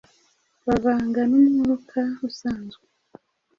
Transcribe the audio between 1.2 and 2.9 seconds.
n’ umwuka usanzwe,